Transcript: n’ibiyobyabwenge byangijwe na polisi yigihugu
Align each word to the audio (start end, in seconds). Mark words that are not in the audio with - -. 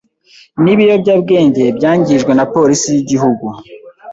n’ibiyobyabwenge 0.63 1.63
byangijwe 1.77 2.31
na 2.35 2.45
polisi 2.53 2.87
yigihugu 2.95 3.45